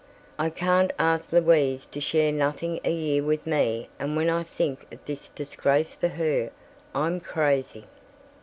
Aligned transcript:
I 0.39 0.49
can't 0.49 0.91
ask 0.97 1.31
Louise 1.31 1.85
to 1.85 2.01
share 2.01 2.31
nothing 2.31 2.79
a 2.83 2.91
year 2.91 3.21
with 3.21 3.45
me 3.45 3.87
and 3.99 4.15
when 4.17 4.31
I 4.31 4.41
think 4.41 4.91
of 4.91 5.05
this 5.05 5.29
disgrace 5.29 5.93
for 5.93 6.07
her, 6.07 6.49
I'm 6.95 7.19
crazy." 7.19 7.85